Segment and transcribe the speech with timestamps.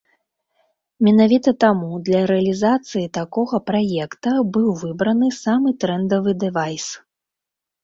[1.07, 6.91] Менавіта таму для рэалізацыі такога праекта быў выбраны самы трэндавы дэвайс.